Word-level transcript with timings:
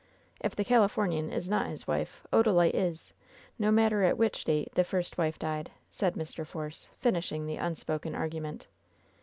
"If 0.39 0.55
the 0.55 0.65
Califomian 0.65 1.31
is 1.31 1.47
not 1.47 1.67
his 1.67 1.85
wife, 1.85 2.25
Odalite 2.33 2.73
is, 2.73 3.13
no 3.59 3.69
mat 3.69 3.91
ter 3.91 4.01
at 4.01 4.17
which 4.17 4.43
date 4.45 4.73
the 4.73 4.83
first 4.83 5.19
wife 5.19 5.37
died, 5.37 5.69
said 5.91 6.15
Mr. 6.15 6.43
Force, 6.43 6.89
finishing 6.97 7.45
the 7.45 7.57
unspoken 7.57 8.15
argument. 8.15 8.65